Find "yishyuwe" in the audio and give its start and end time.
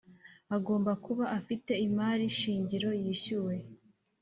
3.01-3.55